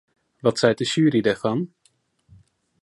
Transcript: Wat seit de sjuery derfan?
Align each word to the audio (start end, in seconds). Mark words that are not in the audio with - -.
Wat 0.45 0.57
seit 0.61 0.77
de 0.77 0.85
sjuery 0.91 1.21
derfan? 1.27 1.59